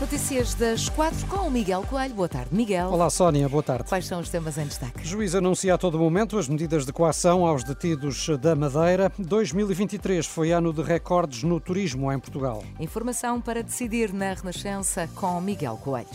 Notícias 0.00 0.54
das 0.54 0.88
quatro 0.88 1.26
com 1.26 1.48
o 1.48 1.50
Miguel 1.50 1.82
Coelho. 1.82 2.14
Boa 2.14 2.28
tarde, 2.28 2.54
Miguel. 2.54 2.88
Olá, 2.88 3.10
Sónia, 3.10 3.48
boa 3.48 3.64
tarde. 3.64 3.88
Quais 3.88 4.06
são 4.06 4.20
os 4.20 4.28
temas 4.28 4.56
em 4.56 4.64
destaque? 4.64 5.04
Juiz 5.04 5.34
anuncia 5.34 5.74
a 5.74 5.78
todo 5.78 5.98
momento 5.98 6.38
as 6.38 6.48
medidas 6.48 6.86
de 6.86 6.92
coação 6.92 7.44
aos 7.44 7.64
detidos 7.64 8.28
da 8.40 8.54
Madeira. 8.54 9.10
2023 9.18 10.24
foi 10.24 10.52
ano 10.52 10.72
de 10.72 10.82
recordes 10.82 11.42
no 11.42 11.58
turismo 11.58 12.12
em 12.12 12.18
Portugal. 12.20 12.62
Informação 12.78 13.40
para 13.40 13.60
decidir 13.60 14.12
na 14.12 14.34
Renascença 14.34 15.08
com 15.16 15.40
Miguel 15.40 15.76
Coelho. 15.82 16.06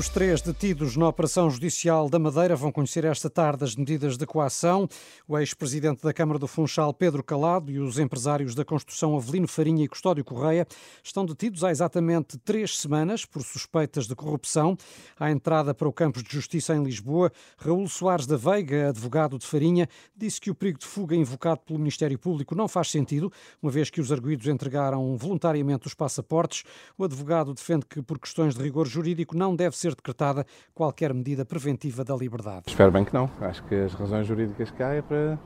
Os 0.00 0.08
três 0.08 0.40
detidos 0.40 0.96
na 0.96 1.06
Operação 1.08 1.50
Judicial 1.50 2.08
da 2.08 2.18
Madeira 2.18 2.56
vão 2.56 2.72
conhecer 2.72 3.04
esta 3.04 3.28
tarde 3.28 3.64
as 3.64 3.76
medidas 3.76 4.16
de 4.16 4.24
coação. 4.24 4.88
O 5.28 5.36
ex-presidente 5.38 6.02
da 6.02 6.10
Câmara 6.10 6.38
do 6.38 6.48
Funchal, 6.48 6.94
Pedro 6.94 7.22
Calado, 7.22 7.70
e 7.70 7.78
os 7.78 7.98
empresários 7.98 8.54
da 8.54 8.64
construção 8.64 9.14
Avelino 9.14 9.46
Farinha 9.46 9.84
e 9.84 9.88
Custódio 9.88 10.24
Correia 10.24 10.66
estão 11.04 11.26
detidos 11.26 11.62
há 11.62 11.70
exatamente 11.70 12.38
três 12.38 12.78
semanas 12.78 13.26
por 13.26 13.42
suspeitas 13.42 14.06
de 14.06 14.14
corrupção. 14.14 14.74
À 15.18 15.30
entrada 15.30 15.74
para 15.74 15.86
o 15.86 15.92
Campos 15.92 16.22
de 16.22 16.32
Justiça 16.32 16.74
em 16.74 16.82
Lisboa, 16.82 17.30
Raul 17.58 17.86
Soares 17.86 18.26
da 18.26 18.38
Veiga, 18.38 18.88
advogado 18.88 19.38
de 19.38 19.46
Farinha, 19.46 19.86
disse 20.16 20.40
que 20.40 20.50
o 20.50 20.54
perigo 20.54 20.78
de 20.78 20.86
fuga 20.86 21.14
invocado 21.14 21.60
pelo 21.60 21.78
Ministério 21.78 22.18
Público 22.18 22.54
não 22.54 22.68
faz 22.68 22.90
sentido, 22.90 23.30
uma 23.62 23.70
vez 23.70 23.90
que 23.90 24.00
os 24.00 24.10
arguídos 24.10 24.46
entregaram 24.46 25.14
voluntariamente 25.18 25.86
os 25.86 25.92
passaportes. 25.92 26.64
O 26.96 27.04
advogado 27.04 27.52
defende 27.52 27.84
que, 27.84 28.00
por 28.00 28.18
questões 28.18 28.54
de 28.54 28.62
rigor 28.62 28.86
jurídico, 28.88 29.36
não 29.36 29.54
deve 29.54 29.76
ser 29.76 29.89
decretada 29.94 30.46
qualquer 30.74 31.12
medida 31.14 31.44
preventiva 31.44 32.04
da 32.04 32.14
liberdade. 32.14 32.64
Espero 32.66 32.90
bem 32.90 33.04
que 33.04 33.14
não. 33.14 33.30
Acho 33.40 33.62
que 33.64 33.74
as 33.74 33.92
razões 33.94 34.26
jurídicas 34.26 34.70
que 34.70 34.82
há 34.82 34.94
é 34.94 35.02
para 35.02 35.38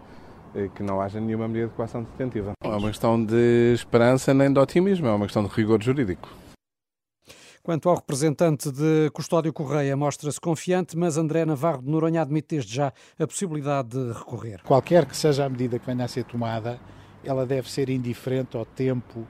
eh, 0.54 0.68
que 0.74 0.82
não 0.82 1.00
haja 1.00 1.20
nenhuma 1.20 1.48
medida 1.48 1.68
de 1.68 1.74
coação 1.74 2.02
detentiva. 2.02 2.52
Não 2.62 2.72
é 2.72 2.76
uma 2.76 2.88
questão 2.88 3.22
de 3.24 3.72
esperança 3.74 4.32
nem 4.32 4.52
de 4.52 4.58
otimismo, 4.58 5.06
é 5.06 5.12
uma 5.12 5.26
questão 5.26 5.42
de 5.42 5.50
rigor 5.50 5.82
jurídico. 5.82 6.28
Quanto 7.62 7.88
ao 7.88 7.96
representante 7.96 8.70
de 8.70 9.10
Custódio 9.14 9.50
Correia, 9.50 9.96
mostra-se 9.96 10.38
confiante, 10.38 10.98
mas 10.98 11.16
André 11.16 11.46
Navarro 11.46 11.80
de 11.82 11.90
Noronha 11.90 12.20
admite 12.20 12.56
desde 12.56 12.74
já 12.74 12.92
a 13.18 13.26
possibilidade 13.26 13.88
de 13.88 14.12
recorrer. 14.12 14.60
Qualquer 14.62 15.06
que 15.06 15.16
seja 15.16 15.46
a 15.46 15.48
medida 15.48 15.78
que 15.78 15.86
venha 15.86 16.04
a 16.04 16.08
ser 16.08 16.24
tomada, 16.24 16.78
ela 17.24 17.46
deve 17.46 17.70
ser 17.70 17.88
indiferente 17.88 18.54
ao 18.54 18.66
tempo 18.66 19.26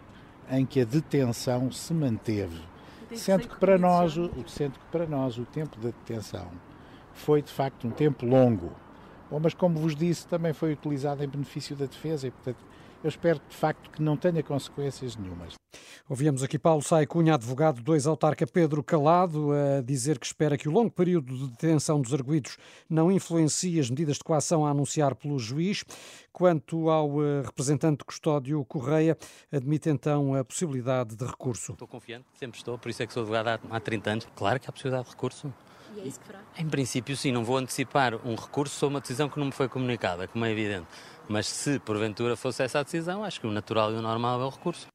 em 0.51 0.67
que 0.67 0.81
a 0.81 0.85
detenção 0.85 1.71
se 1.71 1.95
manteve 1.95 2.74
Sendo 3.17 3.49
que 3.49 3.57
para 3.57 3.79
nós, 3.79 4.15
sendo 4.47 4.79
que 4.79 4.87
para 4.91 5.07
nós 5.07 5.39
o 5.39 5.45
tempo 5.45 5.77
de 5.79 5.87
detenção 5.87 6.49
foi 7.13 7.43
de 7.43 7.53
facto 7.53 7.87
um 7.87 7.91
tempo 7.91 8.27
longo. 8.27 8.73
Bom, 9.35 9.41
mas 9.41 9.53
como 9.53 9.81
vos 9.81 9.97
disse, 9.97 10.29
também 10.29 10.53
foi 10.53 10.75
utilizado 10.75 11.25
em 11.25 11.27
benefício 11.27 11.75
da 11.75 11.87
defesa 11.87 12.29
e, 12.29 12.31
portanto, 12.31 12.65
eu 13.03 13.09
espero 13.09 13.41
de 13.49 13.57
facto 13.57 13.91
que 13.91 14.01
não 14.01 14.17
tenha 14.17 14.41
consequências 14.45 15.17
nenhumas. 15.17 15.55
Ouvíamos 16.09 16.45
aqui 16.45 16.57
Paulo 16.57 16.83
Sai 16.83 17.05
Cunha, 17.05 17.35
advogado 17.35 17.83
do 17.83 17.95
ex-autarca 17.95 18.47
Pedro 18.47 18.81
Calado, 18.81 19.51
a 19.51 19.81
dizer 19.83 20.21
que 20.21 20.27
espera 20.27 20.57
que 20.57 20.69
o 20.69 20.71
longo 20.71 20.93
período 20.93 21.37
de 21.37 21.49
detenção 21.49 22.01
dos 22.01 22.15
arguídos 22.15 22.57
não 22.89 23.11
influencie 23.11 23.81
as 23.81 23.91
medidas 23.91 24.19
de 24.19 24.23
coação 24.23 24.65
a 24.65 24.71
anunciar 24.71 25.17
pelo 25.17 25.37
juiz. 25.37 25.83
Quanto 26.33 26.89
ao 26.89 27.21
eh, 27.21 27.43
representante 27.43 28.05
Custódio 28.05 28.65
Correia, 28.65 29.19
admite 29.51 29.89
então 29.89 30.33
a 30.33 30.45
possibilidade 30.45 31.17
de 31.17 31.25
recurso. 31.25 31.73
Estou 31.73 31.89
confiante, 31.89 32.27
sempre 32.39 32.57
estou, 32.57 32.79
por 32.79 32.89
isso 32.89 33.03
é 33.03 33.07
que 33.09 33.13
sou 33.13 33.23
advogado 33.23 33.61
há 33.69 33.81
30 33.81 34.11
anos. 34.11 34.29
Claro 34.37 34.61
que 34.61 34.69
há 34.69 34.73
possibilidade 34.73 35.07
de 35.07 35.11
recurso. 35.11 35.53
E 35.97 36.01
é 36.01 36.05
isso 36.05 36.19
que 36.19 36.27
fará? 36.27 36.41
Em 36.59 36.69
princípio, 36.69 37.17
sim, 37.17 37.31
não 37.31 37.45
vou 37.45 37.57
antecipar 37.57 38.15
um 38.27 38.35
recurso 38.35 38.75
sobre 38.75 38.95
uma 38.95 39.01
decisão 39.01 39.29
que 39.29 39.39
não 39.39 39.47
me 39.47 39.53
foi 39.53 39.69
comunicada, 39.69 40.27
como 40.27 40.45
é 40.45 40.51
evidente. 40.51 40.87
Mas 41.29 41.47
se 41.47 41.79
porventura 41.79 42.37
fosse 42.37 42.63
essa 42.63 42.81
a 42.81 42.83
decisão, 42.83 43.25
acho 43.25 43.41
que 43.41 43.47
o 43.47 43.51
natural 43.51 43.93
e 43.93 43.95
o 43.95 44.03
normal 44.03 44.41
é 44.41 44.45
o 44.45 44.49
recurso. 44.49 44.94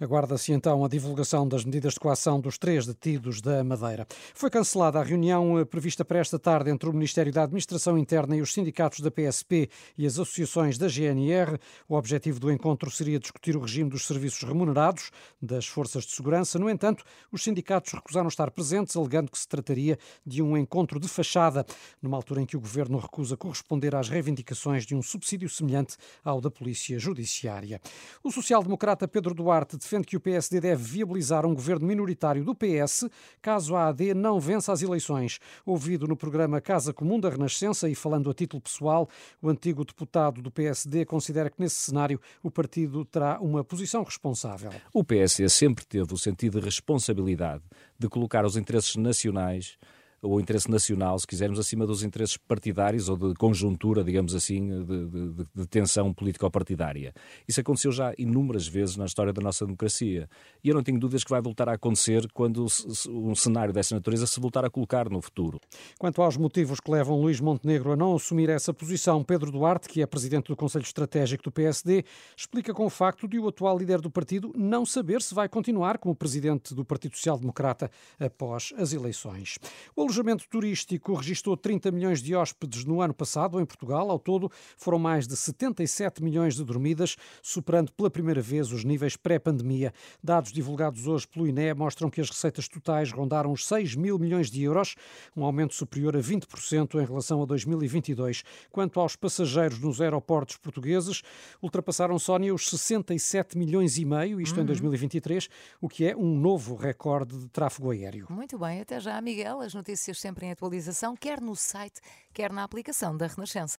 Aguarda-se 0.00 0.52
então 0.52 0.84
a 0.84 0.88
divulgação 0.88 1.46
das 1.46 1.64
medidas 1.64 1.94
de 1.94 2.00
coação 2.00 2.40
dos 2.40 2.58
três 2.58 2.86
detidos 2.86 3.40
da 3.40 3.62
Madeira. 3.62 4.06
Foi 4.34 4.50
cancelada 4.50 4.98
a 4.98 5.02
reunião 5.02 5.58
eh, 5.58 5.64
prevista 5.64 6.04
para 6.04 6.18
esta 6.18 6.38
tarde 6.38 6.70
entre 6.70 6.88
o 6.88 6.92
Ministério 6.92 7.32
da 7.32 7.44
Administração 7.44 7.98
Interna 7.98 8.36
e 8.36 8.40
os 8.40 8.52
sindicatos 8.52 9.00
da 9.00 9.10
PSP 9.10 9.68
e 9.96 10.06
as 10.06 10.14
associações 10.14 10.78
da 10.78 10.88
GNR. 10.88 11.58
O 11.88 11.94
objetivo 11.94 12.40
do 12.40 12.50
encontro 12.50 12.90
seria 12.90 13.18
discutir 13.18 13.56
o 13.56 13.60
regime 13.60 13.90
dos 13.90 14.06
serviços 14.06 14.42
remunerados 14.42 15.10
das 15.40 15.66
forças 15.66 16.04
de 16.04 16.12
segurança. 16.12 16.58
No 16.58 16.68
entanto, 16.68 17.04
os 17.30 17.42
sindicatos 17.42 17.92
recusaram 17.92 18.28
estar 18.28 18.50
presentes, 18.50 18.96
alegando 18.96 19.30
que 19.30 19.38
se 19.38 19.48
trataria 19.48 19.98
de 20.24 20.42
um 20.42 20.56
encontro 20.56 20.98
de 20.98 21.08
fachada, 21.08 21.64
numa 22.00 22.16
altura 22.16 22.42
em 22.42 22.46
que 22.46 22.56
o 22.56 22.60
governo 22.60 22.98
recusa 22.98 23.36
corresponder 23.36 23.94
às 23.94 24.08
reivindicações 24.08 24.84
de 24.86 24.94
um 24.94 25.02
subsídio 25.02 25.48
semelhante 25.48 25.96
ao 26.24 26.40
da 26.40 26.50
Polícia 26.50 26.98
Judiciária. 26.98 27.80
O 28.22 28.30
social-democrata 28.30 29.08
Pedro 29.08 29.34
Duarte 29.60 29.76
defende 29.76 30.06
que 30.06 30.16
o 30.16 30.20
PSD 30.20 30.60
deve 30.60 30.82
viabilizar 30.82 31.44
um 31.44 31.54
governo 31.54 31.86
minoritário 31.86 32.42
do 32.42 32.54
PS 32.54 33.06
caso 33.42 33.76
a 33.76 33.88
AD 33.88 34.14
não 34.14 34.40
vença 34.40 34.72
as 34.72 34.80
eleições. 34.80 35.38
Ouvido 35.66 36.06
no 36.06 36.16
programa 36.16 36.60
Casa 36.60 36.94
Comum 36.94 37.20
da 37.20 37.28
Renascença 37.28 37.88
e 37.88 37.94
falando 37.94 38.30
a 38.30 38.34
título 38.34 38.62
pessoal, 38.62 39.08
o 39.42 39.48
antigo 39.48 39.84
deputado 39.84 40.40
do 40.40 40.50
PSD 40.50 41.04
considera 41.04 41.50
que 41.50 41.60
nesse 41.60 41.76
cenário 41.76 42.20
o 42.42 42.50
partido 42.50 43.04
terá 43.04 43.38
uma 43.40 43.62
posição 43.62 44.02
responsável. 44.02 44.70
O 44.94 45.04
PSD 45.04 45.48
sempre 45.48 45.84
teve 45.84 46.12
o 46.14 46.18
sentido 46.18 46.58
de 46.58 46.64
responsabilidade 46.64 47.62
de 47.98 48.08
colocar 48.08 48.44
os 48.46 48.56
interesses 48.56 48.96
nacionais 48.96 49.76
o 50.22 50.38
interesse 50.38 50.70
nacional, 50.70 51.18
se 51.18 51.26
quisermos, 51.26 51.58
acima 51.58 51.86
dos 51.86 52.02
interesses 52.02 52.36
partidários 52.36 53.08
ou 53.08 53.16
de 53.16 53.34
conjuntura, 53.34 54.04
digamos 54.04 54.34
assim, 54.34 54.84
de, 54.84 55.06
de, 55.06 55.46
de 55.54 55.66
tensão 55.66 56.12
político-partidária. 56.12 57.14
Isso 57.48 57.60
aconteceu 57.60 57.90
já 57.90 58.12
inúmeras 58.18 58.66
vezes 58.66 58.96
na 58.96 59.06
história 59.06 59.32
da 59.32 59.40
nossa 59.40 59.64
democracia. 59.64 60.28
E 60.62 60.68
eu 60.68 60.74
não 60.74 60.82
tenho 60.82 60.98
dúvidas 60.98 61.24
que 61.24 61.30
vai 61.30 61.40
voltar 61.40 61.68
a 61.68 61.72
acontecer 61.72 62.26
quando 62.34 62.66
um 63.08 63.34
cenário 63.34 63.72
dessa 63.72 63.94
natureza 63.94 64.26
se 64.26 64.38
voltar 64.38 64.64
a 64.64 64.70
colocar 64.70 65.08
no 65.08 65.22
futuro. 65.22 65.58
Quanto 65.98 66.20
aos 66.20 66.36
motivos 66.36 66.80
que 66.80 66.90
levam 66.90 67.20
Luís 67.20 67.40
Montenegro 67.40 67.92
a 67.92 67.96
não 67.96 68.14
assumir 68.14 68.50
essa 68.50 68.74
posição, 68.74 69.24
Pedro 69.24 69.50
Duarte, 69.50 69.88
que 69.88 70.02
é 70.02 70.06
presidente 70.06 70.48
do 70.48 70.56
Conselho 70.56 70.82
Estratégico 70.82 71.44
do 71.44 71.50
PSD, 71.50 72.04
explica 72.36 72.74
com 72.74 72.84
o 72.84 72.90
facto 72.90 73.26
de 73.26 73.38
o 73.38 73.48
atual 73.48 73.78
líder 73.78 74.00
do 74.00 74.10
partido 74.10 74.52
não 74.54 74.84
saber 74.84 75.22
se 75.22 75.34
vai 75.34 75.48
continuar 75.48 75.96
como 75.96 76.14
presidente 76.14 76.74
do 76.74 76.84
Partido 76.84 77.16
Social 77.16 77.38
Democrata 77.38 77.90
após 78.18 78.74
as 78.76 78.92
eleições. 78.92 79.58
O 79.96 80.09
alojamento 80.10 80.44
turístico 80.48 81.14
registrou 81.14 81.56
30 81.56 81.92
milhões 81.92 82.20
de 82.20 82.34
hóspedes 82.34 82.84
no 82.84 83.00
ano 83.00 83.14
passado 83.14 83.60
em 83.60 83.64
Portugal. 83.64 84.10
Ao 84.10 84.18
todo, 84.18 84.50
foram 84.76 84.98
mais 84.98 85.24
de 85.24 85.36
77 85.36 86.20
milhões 86.20 86.56
de 86.56 86.64
dormidas, 86.64 87.14
superando 87.40 87.92
pela 87.92 88.10
primeira 88.10 88.42
vez 88.42 88.72
os 88.72 88.82
níveis 88.82 89.16
pré-pandemia. 89.16 89.94
Dados 90.20 90.50
divulgados 90.50 91.06
hoje 91.06 91.28
pelo 91.28 91.46
INE 91.46 91.72
mostram 91.74 92.10
que 92.10 92.20
as 92.20 92.28
receitas 92.28 92.66
totais 92.66 93.12
rondaram 93.12 93.52
os 93.52 93.64
6 93.68 93.94
mil 93.94 94.18
milhões 94.18 94.50
de 94.50 94.64
euros, 94.64 94.96
um 95.36 95.44
aumento 95.44 95.76
superior 95.76 96.16
a 96.16 96.20
20% 96.20 97.00
em 97.00 97.06
relação 97.06 97.40
a 97.40 97.46
2022. 97.46 98.42
Quanto 98.72 98.98
aos 98.98 99.14
passageiros 99.14 99.78
nos 99.78 100.00
aeroportos 100.00 100.56
portugueses, 100.56 101.22
ultrapassaram 101.62 102.18
Sónia 102.18 102.52
os 102.52 102.68
67 102.68 103.56
milhões 103.56 103.96
e 103.96 104.04
meio, 104.04 104.40
isto 104.40 104.56
uhum. 104.56 104.64
em 104.64 104.66
2023, 104.66 105.48
o 105.80 105.88
que 105.88 106.04
é 106.04 106.16
um 106.16 106.36
novo 106.36 106.74
recorde 106.74 107.38
de 107.38 107.48
tráfego 107.48 107.92
aéreo. 107.92 108.26
Muito 108.28 108.58
bem, 108.58 108.80
até 108.80 108.98
já, 108.98 109.20
Miguel. 109.20 109.60
As 109.60 109.72
notícias 109.72 109.99
notícias 110.00 110.18
sempre 110.18 110.46
em 110.46 110.50
atualização, 110.50 111.14
quer 111.14 111.40
no 111.40 111.54
site, 111.54 112.00
quer 112.32 112.50
na 112.50 112.64
aplicação 112.64 113.16
da 113.16 113.26
Renascença. 113.26 113.68